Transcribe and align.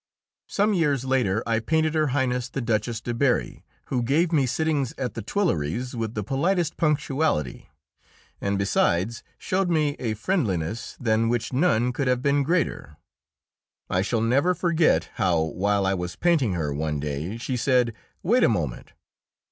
Some 0.47 0.73
years 0.73 1.05
later 1.05 1.43
I 1.45 1.59
painted 1.59 1.93
Her 1.93 2.07
Highness 2.07 2.49
the 2.49 2.59
Duchess 2.59 3.01
de 3.01 3.13
Berri, 3.13 3.63
who 3.89 4.01
gave 4.01 4.31
me 4.31 4.47
sittings 4.47 4.95
at 4.97 5.13
the 5.13 5.21
Tuileries 5.21 5.95
with 5.95 6.15
the 6.15 6.23
politest 6.23 6.75
punctuality, 6.75 7.69
and 8.41 8.57
besides 8.57 9.21
showed 9.37 9.69
me 9.69 9.95
a 9.99 10.15
friendliness 10.15 10.97
than 10.99 11.29
which 11.29 11.53
none 11.53 11.93
could 11.93 12.07
have 12.07 12.23
been 12.23 12.41
greater. 12.41 12.97
I 13.91 14.01
shall 14.01 14.21
never 14.21 14.55
forget 14.55 15.09
how, 15.17 15.39
while 15.39 15.85
I 15.85 15.93
was 15.93 16.15
painting 16.15 16.53
her 16.53 16.73
one 16.73 16.99
day, 16.99 17.37
she 17.37 17.55
said, 17.55 17.93
"Wait 18.23 18.43
a 18.43 18.49
moment." 18.49 18.93